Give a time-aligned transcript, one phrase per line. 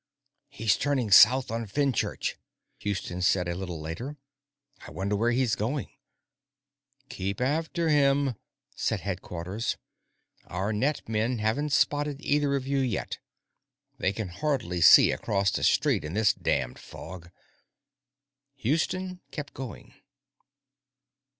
[0.49, 2.35] "He's turning south on Fenchurch,"
[2.79, 4.17] Houston said a little later.
[4.79, 5.89] "I wonder where he's going."
[7.09, 8.33] "Keep after him,"
[8.75, 9.77] said Headquarters.
[10.47, 13.19] "Our net men haven't spotted either of you yet.
[13.99, 17.29] They can hardly see across the street in this damned fog."
[18.55, 19.93] Houston kept going.